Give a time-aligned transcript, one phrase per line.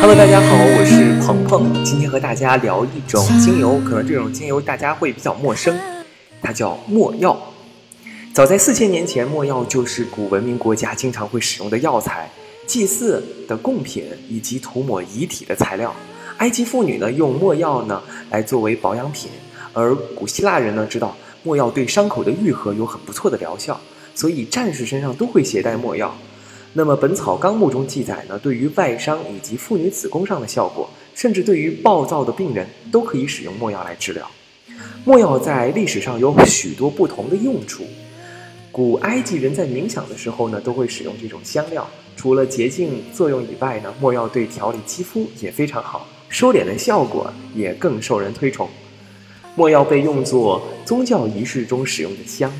[0.00, 5.76] Hello，大家好，我是鹏鹏，今天和大家聊一种精油，可能这种精油大家会比较陌生，
[6.40, 7.36] 它叫没药。
[8.32, 12.30] 早在四千年前，没药就是古文明国家经常会使用的药材、
[12.66, 15.92] 祭祀的贡品以及涂抹遗体的材料。
[16.38, 19.30] 埃及妇女呢用没药呢来作为保养品，
[19.74, 23.78] 而古希腊人呢知道没药对伤口的愈合有很不错的疗效，
[24.14, 26.16] 所以战士身上都会携带没药。
[26.72, 34.28] 那么《本草纲目》中记载呢，对于外伤以及妇女子宫上的效果，甚至对于暴躁的病人都可以使用没药来治疗。
[35.04, 37.84] 没药在历史上有许多不同的用处。
[38.72, 41.88] 古埃及人在冥想的时候呢，都会使用这种香料。
[42.16, 48.68] 除了洁净作用以外呢，没药对调理肌肤也非常好，收敛的效果也更受人推崇。
[49.54, 52.52] 没药被用作宗教仪式中使用的香。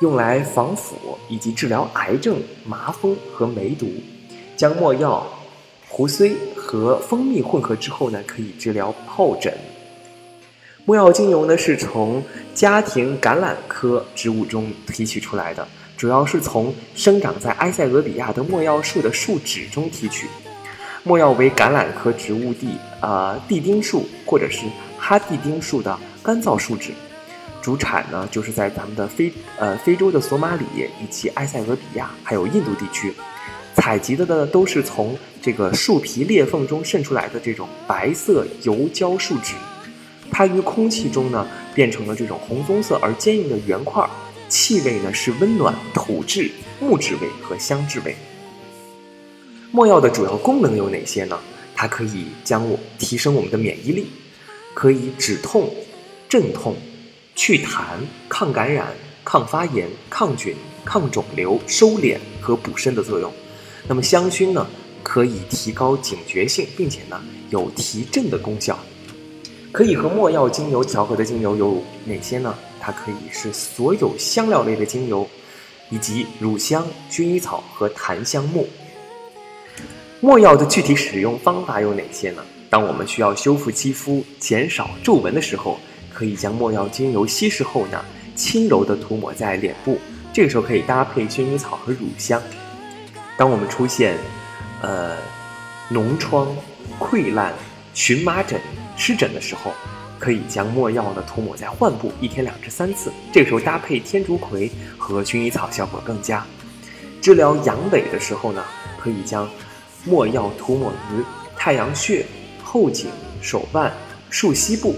[0.00, 0.96] 用来防腐
[1.28, 3.88] 以及治疗癌症、麻风和梅毒。
[4.56, 5.24] 将没药、
[5.88, 9.56] 胡荽和蜂蜜混合之后呢，可以治疗疱疹。
[10.84, 12.20] 没药精油呢是从
[12.52, 20.26] 家庭橄榄科植物中提取出来的，主要是从生长在埃塞俄比亚的没药树的树脂中提取。
[21.04, 26.92] 莫药为橄榄科植物地啊地丁树或者是哈地丁树的干燥树脂。
[27.60, 30.64] 主产呢，就是在咱们的非呃非洲的索马里
[31.00, 33.14] 以及埃塞俄比亚，还有印度地区，
[33.74, 39.54] 采集的呢都是从这个树皮裂缝中渗出来的这种白色油胶树脂，
[40.30, 44.04] 它于空气中呢变成了这种红棕色而坚硬的圆块，
[44.48, 46.50] 气味呢是温暖、土质、
[46.80, 48.16] 木质味和香质味。
[49.74, 51.38] 墨药的主要功能有哪些呢？
[51.74, 54.06] 它可以将我提升我们的免疫力，
[54.74, 55.68] 可以止痛、
[56.28, 56.76] 镇痛。
[57.34, 57.96] 祛痰、
[58.28, 58.88] 抗感染、
[59.24, 63.32] 抗发炎、抗菌、抗肿瘤、收敛和补肾的作用。
[63.88, 64.66] 那么香薰呢，
[65.02, 67.18] 可以提高警觉性，并且呢
[67.48, 68.78] 有提振的功效。
[69.72, 72.54] 可以和墨药精油调和的精油有哪些呢？
[72.78, 75.26] 它可以是所有香料类的精油，
[75.88, 78.68] 以及乳香、薰衣草和檀香木。
[80.22, 82.42] 没药的具体使用方法有哪些呢？
[82.70, 85.78] 当我们需要修复肌肤、减少皱纹的时候。
[86.14, 88.04] 可以将没药精油稀释后呢，
[88.36, 89.98] 轻柔地涂抹在脸部，
[90.30, 92.40] 这个时候可以搭配薰衣草和乳香。
[93.36, 94.18] 当我们出现，
[94.82, 95.16] 呃，
[95.90, 96.54] 脓疮、
[97.00, 97.54] 溃烂、
[97.94, 98.60] 荨麻疹、
[98.94, 99.72] 湿疹的时候，
[100.18, 106.46] 可以将没药呢涂抹在患部，一天两至三次，这个时候搭配天竺葵和薰衣草效果更佳。
[107.22, 108.62] 治疗阳痿的时候呢，
[109.00, 109.48] 可以将
[110.04, 111.24] 没药涂抹于
[111.56, 112.24] 太阳穴、
[112.62, 113.08] 后颈、
[113.40, 113.92] 手腕、
[114.30, 114.94] 束膝部。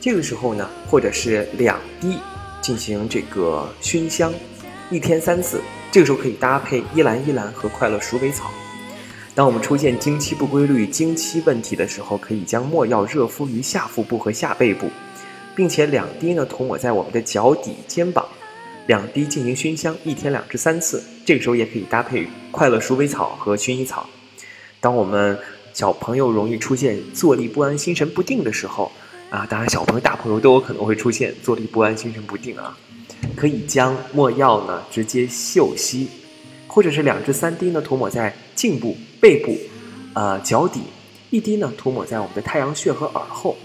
[0.00, 2.18] 这个时候呢，或者是两滴
[2.60, 4.32] 进行这个熏香，
[4.90, 5.60] 一天三次。
[5.90, 8.50] 这个时候可以搭配依兰依兰和快乐鼠尾草。
[9.34, 14.88] 当我们出现经期不规律、经期问题的时候，可以将没药热敷于下腹部和下背部，
[15.54, 18.26] 并且两滴呢涂抹在我们的脚底、肩膀，
[18.86, 21.02] 两滴进行熏香，一天两至三次。
[21.24, 24.06] 这个时候也可以搭配快乐鼠尾草和薰衣草。
[24.82, 25.38] 当我们
[25.72, 28.90] 小朋友容易出现坐立不安、心神不定的时候，
[29.30, 32.76] 啊，当然，小朋友、大朋友都有可能会出现坐立不安、心神不定啊。
[33.36, 36.08] 可以将墨药呢直接嗅吸，
[36.66, 39.56] 或者是两至三滴呢涂抹在颈部、背部、
[40.14, 40.80] 呃脚底，
[41.30, 43.56] 一滴呢涂抹在我们的太阳穴和耳后。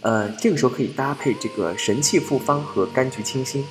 [0.00, 3.64] 呃，这个时候可以搭配这个神气复方和柑橘清心。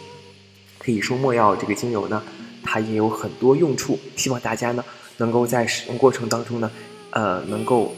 [0.80, 2.24] 可以说，墨药这个精油呢，
[2.64, 4.00] 它也有很多用处。
[4.16, 4.82] 希望大家呢
[5.18, 6.72] 能够在使用过程当中呢，
[7.12, 7.96] 呃，能够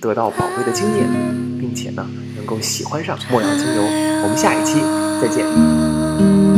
[0.00, 1.08] 得到宝贵的经验，
[1.58, 2.06] 并且呢。
[2.34, 3.82] 能够喜欢上莫药精油，
[4.24, 4.80] 我们下一期
[5.20, 6.51] 再见。